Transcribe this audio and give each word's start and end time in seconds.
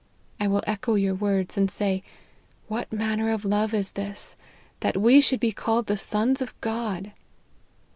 I 0.39 0.47
will 0.47 0.63
echo 0.65 0.95
your 0.95 1.13
words, 1.13 1.57
and 1.57 1.69
say,' 1.69 2.01
What 2.67 2.91
manner 2.91 3.29
of 3.29 3.45
love 3.45 3.71
is 3.71 3.91
this, 3.91 4.35
that 4.79 4.97
we 4.97 5.21
should 5.21 5.39
be 5.39 5.51
called 5.51 5.85
the 5.85 5.95
sons 5.95 6.41
of 6.41 6.59
God 6.59 7.11